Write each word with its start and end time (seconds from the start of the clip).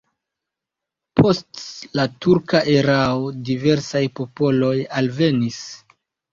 Post 1.21 1.59
la 1.99 2.07
turka 2.27 2.63
erao 2.79 3.29
diversaj 3.53 4.05
popoloj 4.23 4.75
alvenis. 5.03 5.65